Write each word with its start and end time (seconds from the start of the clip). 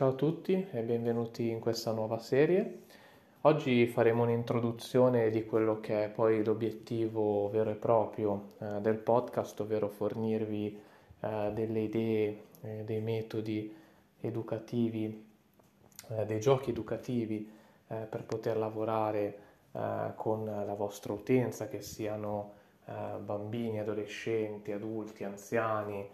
Ciao 0.00 0.08
a 0.08 0.14
tutti 0.14 0.66
e 0.72 0.80
benvenuti 0.80 1.50
in 1.50 1.60
questa 1.60 1.92
nuova 1.92 2.18
serie. 2.18 2.84
Oggi 3.42 3.86
faremo 3.86 4.22
un'introduzione 4.22 5.28
di 5.28 5.44
quello 5.44 5.78
che 5.78 6.04
è 6.04 6.08
poi 6.08 6.42
l'obiettivo 6.42 7.50
vero 7.50 7.68
e 7.68 7.74
proprio 7.74 8.52
eh, 8.60 8.80
del 8.80 8.96
podcast, 8.96 9.60
ovvero 9.60 9.88
fornirvi 9.88 10.80
eh, 11.20 11.50
delle 11.52 11.80
idee, 11.80 12.44
eh, 12.62 12.82
dei 12.82 13.02
metodi 13.02 13.76
educativi, 14.22 15.22
eh, 16.08 16.24
dei 16.24 16.40
giochi 16.40 16.70
educativi 16.70 17.52
eh, 17.88 17.96
per 17.96 18.24
poter 18.24 18.56
lavorare 18.56 19.38
eh, 19.72 20.12
con 20.14 20.46
la 20.46 20.74
vostra 20.74 21.12
utenza, 21.12 21.68
che 21.68 21.82
siano 21.82 22.52
bambini, 22.86 23.78
adolescenti, 23.78 24.72
adulti, 24.72 25.24
anziani, 25.24 26.08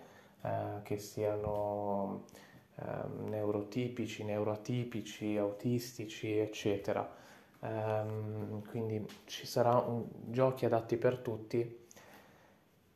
che 0.82 0.98
siano 0.98 2.24
ehm, 2.76 3.28
neurotipici, 3.28 4.24
neuroatipici, 4.24 5.36
autistici, 5.36 6.36
eccetera. 6.38 7.08
Ehm, 7.60 8.62
quindi 8.68 9.06
ci 9.24 9.46
saranno 9.46 10.08
giochi 10.26 10.64
adatti 10.66 10.96
per 10.96 11.18
tutti, 11.18 11.84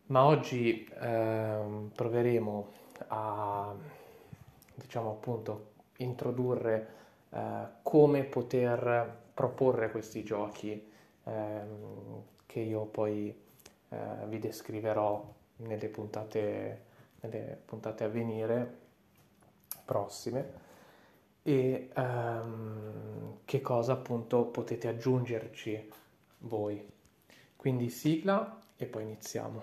ma 0.07 0.24
oggi 0.24 0.88
ehm, 1.01 1.91
proveremo 1.95 2.69
a, 3.09 3.74
diciamo 4.74 5.11
appunto, 5.11 5.73
introdurre 5.99 6.99
eh, 7.30 7.66
come 7.83 8.24
poter 8.24 9.19
proporre 9.35 9.91
questi 9.91 10.23
giochi 10.24 10.91
ehm, 11.24 12.23
che 12.47 12.60
io 12.60 12.85
poi 12.87 13.35
eh, 13.88 13.99
vi 14.27 14.38
descriverò 14.38 15.33
nelle 15.57 15.88
puntate, 15.88 16.85
nelle 17.21 17.59
puntate 17.65 18.05
a 18.05 18.09
venire 18.09 18.79
prossime 19.91 20.52
e 21.43 21.91
um, 21.96 23.38
che 23.45 23.60
cosa 23.60 23.95
appunto 23.95 24.45
potete 24.45 24.87
aggiungerci 24.87 25.91
voi. 26.43 26.88
Quindi 27.57 27.88
sigla 27.88 28.60
e 28.77 28.87
poi 28.87 29.02
iniziamo. 29.02 29.63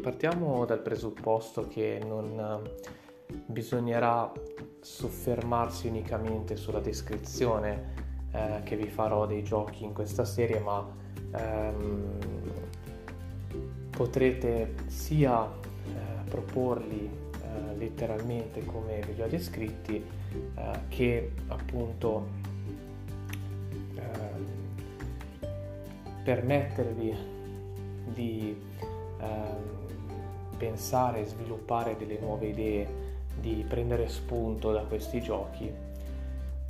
Partiamo 0.00 0.64
dal 0.64 0.80
presupposto 0.80 1.66
che 1.66 2.00
non 2.06 2.70
bisognerà 3.46 4.32
soffermarsi 4.86 5.88
unicamente 5.88 6.54
sulla 6.54 6.78
descrizione 6.78 8.04
eh, 8.30 8.60
che 8.62 8.76
vi 8.76 8.86
farò 8.86 9.26
dei 9.26 9.42
giochi 9.42 9.82
in 9.82 9.92
questa 9.92 10.24
serie, 10.24 10.60
ma 10.60 10.86
ehm, 11.32 12.18
potrete 13.90 14.74
sia 14.86 15.44
eh, 15.44 16.30
proporli 16.30 17.10
eh, 17.10 17.76
letteralmente 17.76 18.64
come 18.64 19.00
ve 19.00 19.12
li 19.12 19.22
ho 19.22 19.26
descritti, 19.26 19.96
eh, 19.96 20.70
che 20.86 21.32
appunto 21.48 22.28
ehm, 23.96 24.46
permettervi 26.22 27.16
di 28.14 28.56
ehm, 29.18 29.74
pensare 30.56 31.22
e 31.22 31.24
sviluppare 31.24 31.96
delle 31.96 32.18
nuove 32.20 32.46
idee 32.46 33.05
di 33.40 33.64
prendere 33.68 34.08
spunto 34.08 34.72
da 34.72 34.82
questi 34.82 35.20
giochi 35.20 35.72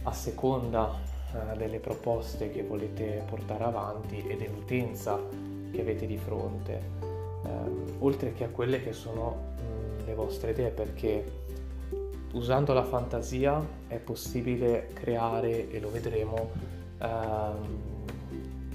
a 0.02 0.12
seconda 0.12 0.90
eh, 1.32 1.56
delle 1.56 1.78
proposte 1.78 2.50
che 2.50 2.62
volete 2.62 3.24
portare 3.28 3.64
avanti 3.64 4.24
e 4.26 4.36
dell'utenza 4.36 5.18
che 5.72 5.80
avete 5.80 6.06
di 6.06 6.16
fronte, 6.16 6.80
eh, 7.44 7.48
oltre 7.98 8.32
che 8.32 8.44
a 8.44 8.48
quelle 8.48 8.82
che 8.82 8.92
sono 8.92 9.54
le 10.04 10.14
vostre 10.14 10.52
idee, 10.52 10.70
perché 10.70 11.24
usando 12.32 12.72
la 12.72 12.84
fantasia 12.84 13.60
è 13.88 13.98
possibile 13.98 14.88
creare, 14.92 15.68
e 15.70 15.80
lo 15.80 15.90
vedremo, 15.90 16.50
ehm, 16.98 17.94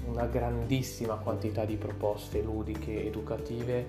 una 0.04 0.26
grandissima 0.26 1.14
quantità 1.14 1.64
di 1.64 1.76
proposte 1.76 2.42
ludiche, 2.42 3.06
educative, 3.06 3.86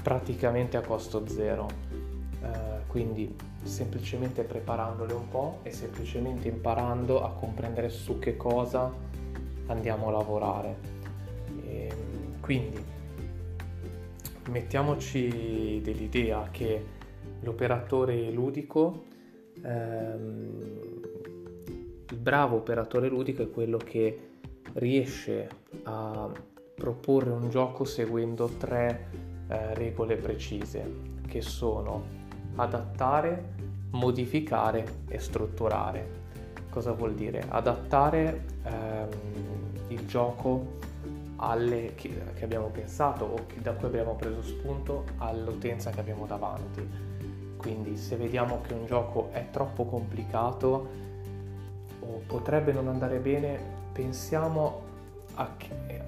praticamente 0.00 0.76
a 0.76 0.82
costo 0.82 1.26
zero 1.26 1.66
quindi 2.96 3.36
semplicemente 3.62 4.42
preparandole 4.42 5.12
un 5.12 5.28
po' 5.28 5.58
e 5.64 5.70
semplicemente 5.70 6.48
imparando 6.48 7.22
a 7.22 7.30
comprendere 7.30 7.90
su 7.90 8.18
che 8.18 8.38
cosa 8.38 8.90
andiamo 9.66 10.08
a 10.08 10.12
lavorare. 10.12 10.76
E 11.62 11.88
ehm, 11.90 12.40
quindi 12.40 12.82
mettiamoci 14.48 15.82
dell'idea 15.84 16.48
che 16.50 16.86
l'operatore 17.40 18.30
ludico, 18.30 19.04
ehm, 19.62 20.70
il 22.08 22.16
bravo 22.16 22.56
operatore 22.56 23.08
ludico 23.08 23.42
è 23.42 23.50
quello 23.50 23.76
che 23.76 24.20
riesce 24.72 25.50
a 25.82 26.32
proporre 26.74 27.28
un 27.28 27.50
gioco 27.50 27.84
seguendo 27.84 28.46
tre 28.56 29.10
eh, 29.48 29.74
regole 29.74 30.16
precise 30.16 30.90
che 31.26 31.42
sono 31.42 32.24
adattare, 32.56 33.54
modificare 33.90 35.02
e 35.08 35.18
strutturare. 35.18 36.24
Cosa 36.70 36.92
vuol 36.92 37.14
dire? 37.14 37.44
Adattare 37.48 38.44
ehm, 38.64 39.08
il 39.88 40.06
gioco 40.06 40.74
alle 41.36 41.94
che, 41.94 42.32
che, 42.34 42.44
abbiamo 42.44 42.68
pensato 42.68 43.24
o 43.24 43.46
da 43.60 43.72
cui 43.72 43.86
abbiamo 43.86 44.14
preso 44.14 44.42
spunto 44.42 45.04
all'utenza 45.18 45.90
che 45.90 46.00
abbiamo 46.00 46.26
davanti. 46.26 47.14
Quindi 47.56 47.96
se 47.96 48.16
vediamo 48.16 48.60
che 48.60 48.74
un 48.74 48.86
gioco 48.86 49.30
è 49.32 49.50
troppo 49.50 49.84
complicato 49.84 50.88
o 52.00 52.22
potrebbe 52.26 52.72
non 52.72 52.88
andare 52.88 53.18
bene, 53.18 53.58
pensiamo 53.92 54.82
a, 55.34 55.50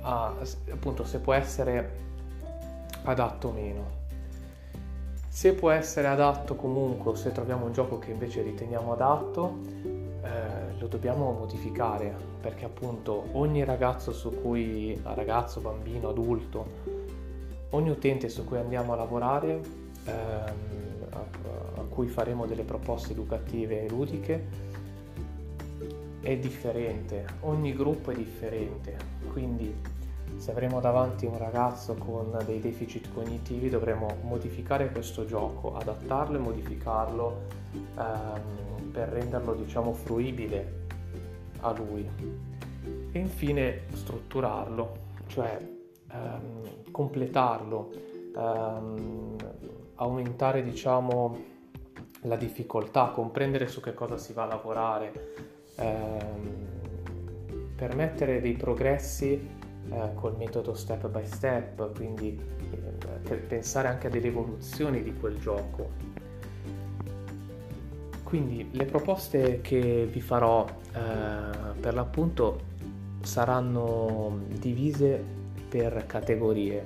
a 0.03 0.35
appunto 0.71 1.05
se 1.05 1.19
può 1.19 1.33
essere 1.33 2.07
adatto 3.05 3.49
o 3.49 3.53
meno 3.53 4.07
se 5.29 5.53
può 5.53 5.71
essere 5.71 6.09
adatto 6.09 6.57
comunque 6.57 7.13
o 7.13 7.15
se 7.15 7.33
troviamo 7.33 7.67
un 7.67 7.73
gioco 7.73 7.99
che 7.99 8.11
invece 8.11 8.43
riteniamo 8.43 8.93
adatto, 8.93 9.59
eh, 10.23 10.79
lo 10.79 10.87
dobbiamo 10.89 11.33
modificare 11.33 12.15
perché 12.41 12.65
appunto 12.65 13.29
ogni 13.33 13.65
ragazzo 13.65 14.13
su 14.13 14.41
cui, 14.41 14.99
ragazzo, 15.03 15.61
bambino, 15.61 16.09
adulto, 16.09 16.67
ogni 17.71 17.91
utente 17.91 18.29
su 18.29 18.45
cui 18.45 18.59
andiamo 18.59 18.93
a 18.93 18.97
lavorare, 18.97 19.61
ehm, 20.05 20.55
a, 21.11 21.81
a 21.81 21.85
cui 21.89 22.07
faremo 22.09 22.47
delle 22.47 22.65
proposte 22.65 23.13
educative 23.13 23.85
e 23.85 23.89
ludiche, 23.89 24.67
è 26.21 26.37
differente, 26.37 27.25
ogni 27.41 27.73
gruppo 27.75 28.11
è 28.11 28.15
differente, 28.15 28.97
quindi 29.33 29.75
se 30.39 30.53
avremo 30.53 30.81
davanti 30.81 31.27
un 31.27 31.37
ragazzo 31.37 31.95
con 31.95 32.39
dei 32.47 32.61
deficit 32.61 33.13
cognitivi 33.13 33.69
dovremo 33.69 34.19
modificare 34.23 34.91
questo 34.91 35.27
gioco, 35.27 35.77
adattarlo 35.77 36.37
e 36.37 36.41
modificarlo 36.41 37.41
ehm, 37.99 38.91
per 38.93 39.09
renderlo 39.09 39.55
diciamo 39.55 39.93
fruibile 39.93 40.87
a 41.61 41.73
lui. 41.73 42.09
E 43.11 43.19
infine 43.19 43.83
strutturarlo, 43.93 44.97
cioè 45.27 45.59
ehm, 46.13 46.91
completarlo, 46.93 47.91
ehm, 48.37 49.37
aumentare 49.97 50.63
diciamo 50.63 51.57
la 52.23 52.37
difficoltà, 52.37 53.09
comprendere 53.09 53.67
su 53.67 53.81
che 53.81 53.93
cosa 53.93 54.17
si 54.17 54.33
va 54.33 54.45
a 54.45 54.47
lavorare, 54.47 55.33
ehm, 55.75 56.67
permettere 57.75 58.41
dei 58.41 58.55
progressi 58.55 59.58
eh, 59.91 60.15
col 60.15 60.37
metodo 60.37 60.75
step 60.75 61.09
by 61.09 61.27
step, 61.27 61.95
quindi 61.95 62.39
eh, 62.71 63.35
pensare 63.37 63.89
anche 63.89 64.09
a 64.09 64.11
delle 64.11 64.29
evoluzioni 64.29 65.03
di 65.03 65.15
quel 65.15 65.39
gioco. 65.39 66.17
Quindi 68.23 68.69
le 68.73 68.85
proposte 68.85 69.61
che 69.63 70.07
vi 70.11 70.21
farò 70.21 70.67
eh, 70.67 71.81
per 71.81 71.95
l'appunto 71.95 72.61
saranno 73.23 74.41
divise 74.49 75.25
per 75.69 76.05
categorie 76.07 76.83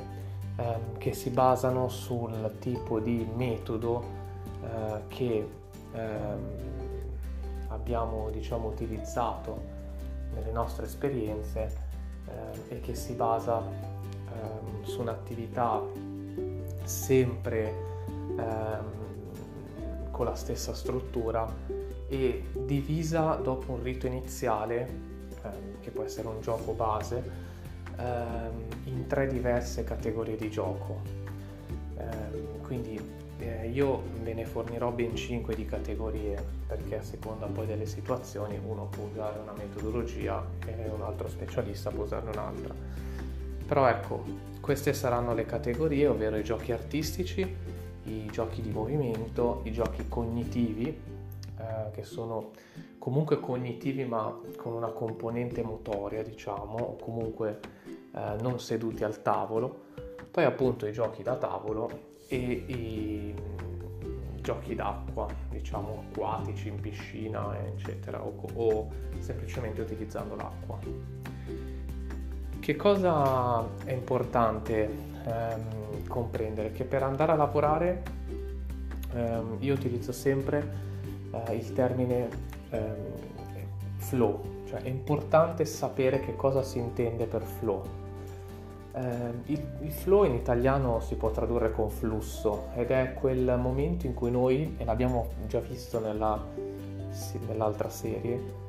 ehm, 0.57 0.99
che 0.99 1.13
si 1.13 1.31
basano 1.31 1.89
sul 1.89 2.57
tipo 2.59 3.01
di 3.01 3.27
metodo 3.35 4.05
eh, 4.63 5.01
che 5.09 5.49
ehm, 5.93 6.41
abbiamo 7.69 8.31
diciamo 8.31 8.69
utilizzato 8.69 9.81
nelle 10.35 10.53
nostre 10.53 10.87
esperienze 10.87 11.91
eh, 12.27 12.75
e 12.77 12.81
che 12.81 12.95
si 12.95 13.15
basa 13.15 13.61
eh, 13.61 14.87
su 14.87 15.01
un'attività 15.01 15.81
sempre 16.85 17.75
eh, 18.37 19.01
con 20.11 20.27
la 20.27 20.35
stessa 20.35 20.75
struttura 20.75 21.47
e 22.09 22.45
divisa 22.53 23.35
dopo 23.37 23.73
un 23.73 23.83
rito 23.83 24.07
iniziale, 24.07 24.89
ehm, 25.43 25.81
che 25.81 25.91
può 25.91 26.05
essere 26.05 26.29
un 26.29 26.41
gioco 26.41 26.73
base, 26.73 27.23
ehm, 27.97 28.63
in 28.85 29.07
tre 29.07 29.27
diverse 29.27 29.85
categorie 29.85 30.37
di 30.37 30.51
gioco. 30.51 31.01
Ehm, 31.97 32.61
quindi 32.63 33.01
eh, 33.43 33.69
io 33.69 34.03
ve 34.23 34.35
ne 34.35 34.45
fornirò 34.45 34.91
ben 34.91 35.15
5 35.15 35.55
di 35.55 35.65
categorie 35.65 36.43
perché 36.67 36.99
a 36.99 37.03
seconda 37.03 37.47
poi 37.47 37.67
delle 37.67 37.87
situazioni 37.87 38.59
uno 38.65 38.87
può 38.87 39.05
usare 39.05 39.39
una 39.41 39.53
metodologia 39.53 40.45
e 40.67 40.89
un 40.89 41.03
altro 41.03 41.29
specialista 41.29 41.91
può 41.91 42.05
usarne 42.05 42.31
un'altra. 42.31 42.75
Però 43.67 43.89
ecco, 43.89 44.25
queste 44.61 44.93
saranno 44.93 45.35
le 45.35 45.45
categorie, 45.45 46.07
ovvero 46.07 46.37
i 46.37 46.45
giochi 46.45 46.73
artistici, 46.73 47.41
i 48.05 48.27
giochi 48.27 48.61
di 48.61 48.71
movimento, 48.71 49.63
i 49.65 49.73
giochi 49.73 50.07
cognitivi, 50.09 50.89
eh, 51.59 51.91
che 51.93 52.03
sono 52.03 52.51
comunque 52.99 53.41
cognitivi 53.41 54.05
ma 54.05 54.39
con 54.57 54.75
una 54.75 54.89
componente 54.89 55.63
motoria, 55.63 56.23
diciamo, 56.23 56.77
o 56.77 56.97
comunque 56.97 57.61
eh, 58.15 58.37
non 58.41 58.61
seduti 58.61 59.05
al 59.05 59.23
tavolo. 59.23 59.91
Poi 60.31 60.45
appunto 60.45 60.87
i 60.87 60.93
giochi 60.93 61.23
da 61.23 61.37
tavolo 61.37 62.11
e 62.33 62.65
i 62.67 63.35
giochi 64.41 64.75
d'acqua, 64.75 65.27
diciamo 65.51 66.05
acquatici 66.09 66.69
in 66.69 66.81
piscina, 66.81 67.55
eccetera, 67.59 68.25
o, 68.25 68.35
o 68.55 68.89
semplicemente 69.19 69.83
utilizzando 69.83 70.35
l'acqua. 70.35 70.79
Che 72.59 72.77
cosa 72.77 73.67
è 73.85 73.93
importante 73.93 74.89
ehm, 75.27 76.07
comprendere? 76.09 76.73
Che 76.73 76.85
per 76.85 77.03
andare 77.03 77.33
a 77.33 77.35
lavorare 77.35 78.03
ehm, 79.13 79.57
io 79.59 79.75
utilizzo 79.75 80.13
sempre 80.13 80.73
eh, 81.33 81.55
il 81.55 81.73
termine 81.75 82.29
ehm, 82.71 82.95
flow, 83.97 84.65
cioè 84.67 84.81
è 84.81 84.89
importante 84.89 85.65
sapere 85.65 86.21
che 86.21 86.35
cosa 86.35 86.63
si 86.63 86.79
intende 86.79 87.27
per 87.27 87.43
flow 87.43 88.02
eh, 88.95 89.01
il, 89.47 89.65
il, 89.81 89.93
flow 89.93 90.25
in 90.25 90.35
italiano 90.35 91.01
si 91.01 91.15
può 91.15 91.31
tradurre 91.31 91.73
con 91.73 91.91
flusso 91.91 92.69
ed 92.75 92.91
è 92.91 93.15
quel 93.15 93.59
momento 93.59 94.07
in 94.07 94.15
cui 94.15 94.31
noi, 94.31 94.75
e 94.79 94.85
l'abbiamo 94.85 95.31
già 95.47 95.61
visto 95.61 95.99
nella, 95.99 96.43
sì, 97.11 97.39
nell'altra 97.47 97.89
serie 97.89 98.61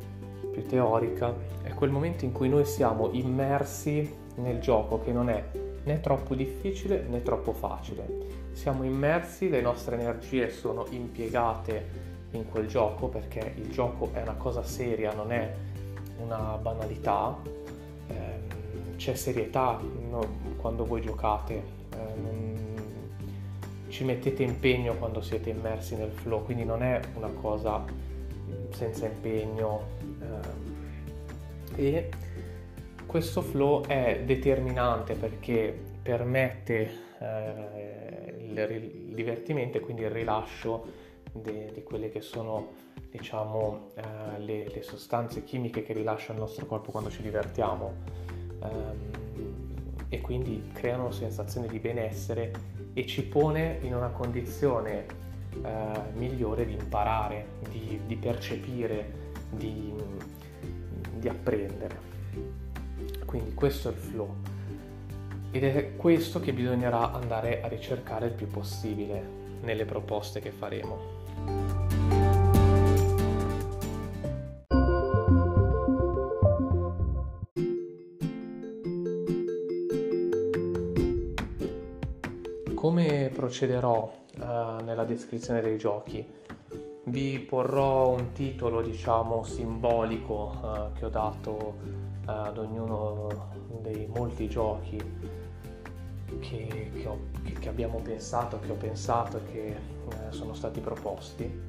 più 0.52 0.66
teorica, 0.66 1.34
è 1.64 1.74
quel 1.74 1.90
momento 1.90 2.26
in 2.26 2.32
cui 2.32 2.48
noi 2.48 2.66
siamo 2.66 3.10
immersi 3.12 4.22
nel 4.36 4.60
gioco 4.60 5.02
che 5.02 5.12
non 5.12 5.30
è 5.30 5.44
né 5.84 6.00
troppo 6.00 6.36
difficile 6.36 7.06
né 7.10 7.22
troppo 7.22 7.52
facile. 7.52 8.22
Siamo 8.54 8.84
immersi, 8.84 9.50
le 9.50 9.62
nostre 9.62 10.00
energie 10.00 10.50
sono 10.50 10.86
impiegate 10.90 12.12
in 12.32 12.50
quel 12.50 12.68
gioco 12.68 13.08
perché 13.08 13.54
il 13.58 13.70
gioco 13.72 14.10
è 14.14 14.22
una 14.22 14.36
cosa 14.36 14.64
seria, 14.64 15.14
non 15.14 15.32
è 15.32 15.54
una 16.20 16.58
banalità. 16.62 17.36
C'è 19.04 19.16
serietà 19.16 19.82
no, 20.10 20.22
quando 20.56 20.86
voi 20.86 21.02
giocate, 21.02 21.62
eh, 21.92 22.00
ci 23.90 24.06
mettete 24.06 24.44
impegno 24.44 24.94
quando 24.94 25.20
siete 25.20 25.50
immersi 25.50 25.98
nel 25.98 26.12
flow, 26.12 26.46
quindi 26.46 26.64
non 26.64 26.82
è 26.84 27.02
una 27.16 27.28
cosa 27.28 27.84
senza 28.70 29.06
impegno 29.06 29.82
eh, 31.76 31.84
e 31.84 32.10
questo 33.06 33.42
flow 33.42 33.84
è 33.84 34.22
determinante 34.24 35.16
perché 35.16 35.78
permette 36.02 36.90
eh, 37.20 38.36
il, 38.40 38.58
il, 38.58 39.14
divertimento 39.14 39.80
e 39.80 39.82
quindi 39.82 40.04
il 40.04 40.12
rilascio 40.12 40.86
di 41.34 41.84
quelle 41.84 42.08
che 42.10 42.22
sono 42.22 42.72
diciamo 43.12 43.90
eh, 43.96 44.40
le, 44.40 44.70
le 44.70 44.82
sostanze 44.82 45.44
chimiche 45.44 45.84
che 45.84 45.92
rilascia 45.92 46.32
il 46.32 46.40
nostro 46.40 46.66
corpo 46.68 46.92
quando 46.92 47.10
ci 47.10 47.22
divertiamo 47.22 48.23
ehm, 48.64 49.12
e 50.10 50.22
quindi 50.22 50.70
creano 50.74 51.12
sensazione 51.12 51.68
di 51.68 51.80
benessere 51.80 52.52
e 52.94 53.06
ci 53.06 53.24
pone 53.26 53.80
in 53.82 53.96
una 53.96 54.10
condizione 54.10 55.06
eh, 55.64 55.70
migliore 56.14 56.66
di 56.66 56.74
imparare, 56.74 57.46
di, 57.70 58.00
di 58.06 58.16
percepire, 58.16 59.12
di, 59.50 59.94
di 61.18 61.28
apprendere. 61.28 62.12
Quindi 63.26 63.54
questo 63.56 63.90
è 63.90 63.92
il 63.92 63.98
flow 63.98 64.36
ed 65.50 65.64
è 65.64 65.96
questo 65.96 66.40
che 66.40 66.54
bisognerà 66.54 67.12
andare 67.12 67.62
a 67.62 67.68
ricercare 67.68 68.28
il 68.28 68.34
più 68.34 68.48
possibile 68.48 69.24
nelle 69.62 69.86
proposte 69.86 70.40
che 70.40 70.52
faremo. 70.52 71.23
Come 82.84 83.32
procederò 83.34 84.12
uh, 84.40 84.84
nella 84.84 85.06
descrizione 85.06 85.62
dei 85.62 85.78
giochi? 85.78 86.28
Vi 87.06 87.40
porrò 87.40 88.10
un 88.10 88.34
titolo, 88.34 88.82
diciamo, 88.82 89.42
simbolico 89.44 90.60
uh, 90.62 90.92
che 90.92 91.06
ho 91.06 91.10
dato 91.10 91.76
uh, 92.26 92.30
ad 92.30 92.58
ognuno 92.58 93.30
dei 93.82 94.06
molti 94.14 94.50
giochi 94.50 94.98
che, 96.42 96.92
che, 96.94 97.08
ho, 97.08 97.20
che, 97.46 97.54
che, 97.54 97.70
abbiamo 97.70 98.02
pensato, 98.04 98.60
che 98.60 98.72
ho 98.72 98.76
pensato 98.76 99.38
e 99.38 99.46
che 99.54 99.76
sono 100.32 100.54
stati 100.54 100.82
proposti. 100.82 101.62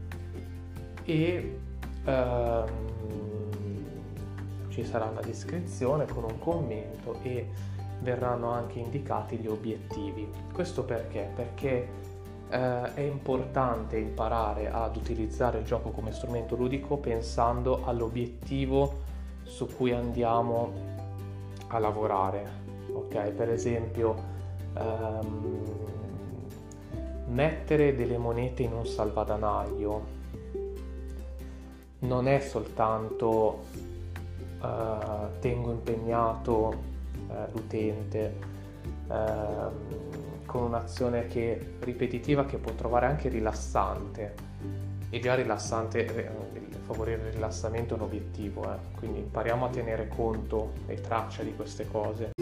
E 1.04 1.58
um, 2.06 2.66
ci 4.68 4.84
sarà 4.84 5.04
una 5.04 5.20
descrizione 5.20 6.06
con 6.06 6.24
un 6.24 6.40
commento 6.40 7.20
e 7.22 7.73
verranno 8.04 8.50
anche 8.50 8.78
indicati 8.78 9.38
gli 9.38 9.48
obiettivi. 9.48 10.30
Questo 10.52 10.84
perché? 10.84 11.30
Perché 11.34 11.88
eh, 12.50 12.94
è 12.94 13.00
importante 13.00 13.96
imparare 13.96 14.70
ad 14.70 14.94
utilizzare 14.94 15.58
il 15.58 15.64
gioco 15.64 15.90
come 15.90 16.12
strumento 16.12 16.54
ludico 16.54 16.98
pensando 16.98 17.82
all'obiettivo 17.84 19.02
su 19.42 19.66
cui 19.74 19.92
andiamo 19.92 20.72
a 21.68 21.78
lavorare. 21.78 22.62
Ok, 22.92 23.30
per 23.30 23.48
esempio 23.48 24.14
ehm, 24.74 25.62
mettere 27.28 27.96
delle 27.96 28.18
monete 28.18 28.62
in 28.62 28.72
un 28.72 28.86
salvadanaio 28.86 30.22
non 32.00 32.28
è 32.28 32.38
soltanto 32.38 33.62
eh, 34.62 35.38
tengo 35.40 35.70
impegnato 35.70 36.92
eh, 37.34 37.52
l'utente 37.52 38.34
ehm, 39.08 39.70
con 40.46 40.62
un'azione 40.62 41.26
che, 41.26 41.74
ripetitiva 41.80 42.44
che 42.44 42.58
può 42.58 42.72
trovare 42.72 43.06
anche 43.06 43.28
rilassante 43.28 44.34
e 45.10 45.20
già 45.20 45.34
rilassante, 45.34 46.06
eh, 46.06 46.28
favorire 46.84 47.28
il 47.28 47.32
rilassamento 47.32 47.94
è 47.94 47.96
un 47.96 48.04
obiettivo, 48.04 48.64
eh. 48.64 48.76
quindi 48.96 49.20
impariamo 49.20 49.64
a 49.64 49.68
tenere 49.68 50.08
conto 50.08 50.72
e 50.86 51.00
traccia 51.00 51.42
di 51.42 51.54
queste 51.54 51.86
cose. 51.88 52.32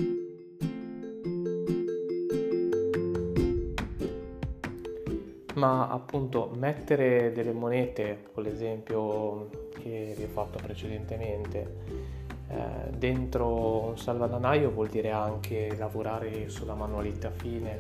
Ma 5.55 5.89
appunto 5.89 6.51
mettere 6.57 7.31
delle 7.33 7.53
monete, 7.53 8.25
con 8.33 8.43
l'esempio 8.43 9.49
che 9.79 10.15
vi 10.17 10.25
ho 10.25 10.29
fatto 10.29 10.59
precedentemente, 10.61 12.21
eh, 12.53 12.91
dentro 12.91 13.87
un 13.87 13.97
salvadanaio 13.97 14.71
vuol 14.71 14.89
dire 14.89 15.11
anche 15.11 15.75
lavorare 15.79 16.51
sulla 16.51 16.75
manualità 16.75 17.31
fine, 17.31 17.79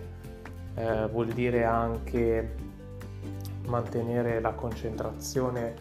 eh, 0.74 1.06
vuol 1.08 1.28
dire 1.28 1.64
anche 1.64 2.54
mantenere 3.66 4.40
la 4.40 4.52
concentrazione 4.52 5.74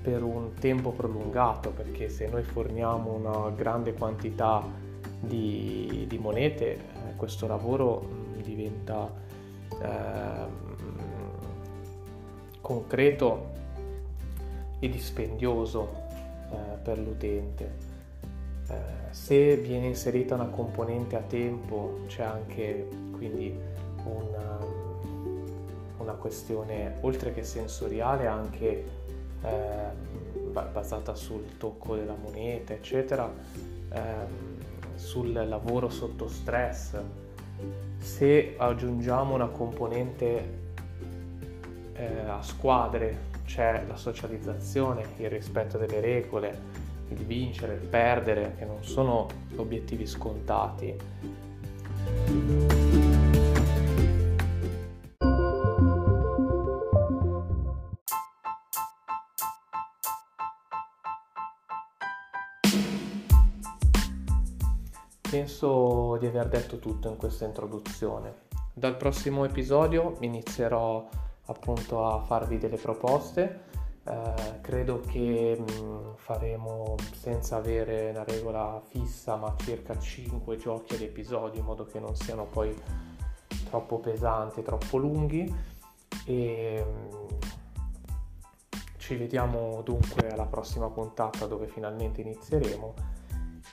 per 0.00 0.22
un 0.22 0.54
tempo 0.54 0.92
prolungato, 0.92 1.70
perché 1.70 2.08
se 2.08 2.26
noi 2.26 2.42
forniamo 2.44 3.12
una 3.12 3.50
grande 3.50 3.92
quantità 3.92 4.62
di, 5.20 6.06
di 6.08 6.18
monete, 6.18 6.72
eh, 6.72 6.78
questo 7.16 7.46
lavoro 7.46 8.02
mm, 8.02 8.40
diventa 8.40 9.12
ehm, 9.82 10.48
concreto 12.62 13.52
e 14.78 14.88
dispendioso 14.88 15.90
eh, 16.50 16.76
per 16.82 16.98
l'utente. 16.98 17.92
Eh, 18.68 18.74
se 19.10 19.56
viene 19.56 19.86
inserita 19.88 20.34
una 20.34 20.46
componente 20.46 21.16
a 21.16 21.20
tempo 21.20 22.00
c'è 22.06 22.22
anche 22.22 22.88
quindi 23.12 23.56
una, 24.04 24.58
una 25.98 26.12
questione 26.12 26.96
oltre 27.02 27.32
che 27.32 27.44
sensoriale 27.44 28.26
anche 28.26 28.84
eh, 29.42 30.62
basata 30.72 31.14
sul 31.14 31.56
tocco 31.58 31.94
della 31.94 32.14
moneta 32.14 32.72
eccetera 32.72 33.30
eh, 33.90 34.52
sul 34.94 35.32
lavoro 35.32 35.90
sotto 35.90 36.28
stress. 36.28 36.96
Se 37.98 38.54
aggiungiamo 38.56 39.34
una 39.34 39.48
componente 39.48 40.62
eh, 41.94 42.18
a 42.26 42.42
squadre 42.42 43.32
c'è 43.44 43.84
la 43.86 43.96
socializzazione, 43.96 45.04
il 45.18 45.28
rispetto 45.30 45.78
delle 45.78 46.00
regole, 46.00 46.58
il 47.08 47.24
vincere, 47.24 47.74
il 47.74 47.86
perdere, 47.86 48.54
che 48.58 48.64
non 48.64 48.82
sono 48.84 49.26
obiettivi 49.56 50.06
scontati. 50.06 50.96
Penso 65.30 66.16
di 66.20 66.26
aver 66.26 66.48
detto 66.48 66.78
tutto 66.78 67.08
in 67.08 67.16
questa 67.16 67.44
introduzione. 67.44 68.42
Dal 68.72 68.96
prossimo 68.96 69.44
episodio 69.44 70.16
inizierò 70.20 71.08
appunto 71.46 72.06
a 72.06 72.20
farvi 72.20 72.58
delle 72.58 72.76
proposte. 72.76 73.72
Eh, 74.06 74.60
credo 74.60 75.00
che 75.00 75.56
mh, 75.58 75.82
mm, 75.82 76.12
faremo 76.16 76.94
senza 77.14 77.56
avere 77.56 78.10
una 78.10 78.24
regola 78.24 78.80
fissa, 78.88 79.36
ma 79.36 79.54
circa 79.56 79.98
5 79.98 80.56
giochi 80.56 80.94
ad 80.94 81.00
episodio, 81.00 81.60
in 81.60 81.66
modo 81.66 81.86
che 81.86 81.98
non 81.98 82.14
siano 82.14 82.44
poi 82.44 82.74
troppo 83.68 83.98
pesanti, 84.00 84.62
troppo 84.62 84.98
lunghi. 84.98 85.52
E 86.26 86.84
mh, 86.84 87.16
mm, 87.16 87.26
ci 88.98 89.16
vediamo 89.16 89.80
dunque 89.82 90.28
alla 90.28 90.46
prossima 90.46 90.88
puntata 90.90 91.46
dove 91.46 91.66
finalmente 91.66 92.20
inizieremo. 92.20 92.94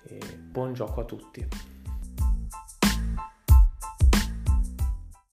E 0.03 0.17
buon 0.37 0.73
gioco 0.73 1.01
a 1.01 1.03
tutti. 1.03 1.45